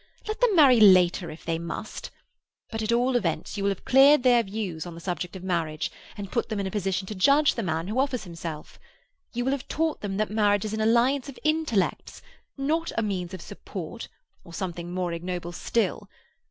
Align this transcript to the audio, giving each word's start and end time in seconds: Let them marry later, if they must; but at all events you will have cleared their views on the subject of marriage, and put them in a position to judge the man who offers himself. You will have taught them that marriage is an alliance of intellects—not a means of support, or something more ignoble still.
Let 0.27 0.41
them 0.41 0.55
marry 0.55 0.79
later, 0.79 1.29
if 1.29 1.45
they 1.45 1.59
must; 1.59 2.09
but 2.71 2.81
at 2.81 2.91
all 2.91 3.15
events 3.15 3.55
you 3.55 3.63
will 3.63 3.69
have 3.69 3.85
cleared 3.85 4.23
their 4.23 4.41
views 4.41 4.87
on 4.87 4.95
the 4.95 4.99
subject 4.99 5.35
of 5.35 5.43
marriage, 5.43 5.91
and 6.17 6.31
put 6.31 6.49
them 6.49 6.59
in 6.59 6.65
a 6.65 6.71
position 6.71 7.05
to 7.05 7.13
judge 7.13 7.53
the 7.53 7.61
man 7.61 7.87
who 7.87 7.99
offers 7.99 8.23
himself. 8.23 8.79
You 9.33 9.45
will 9.45 9.51
have 9.51 9.67
taught 9.67 10.01
them 10.01 10.17
that 10.17 10.31
marriage 10.31 10.65
is 10.65 10.73
an 10.73 10.81
alliance 10.81 11.29
of 11.29 11.37
intellects—not 11.43 12.91
a 12.97 13.03
means 13.03 13.35
of 13.35 13.43
support, 13.43 14.07
or 14.43 14.55
something 14.55 14.91
more 14.91 15.13
ignoble 15.13 15.51
still. 15.51 16.09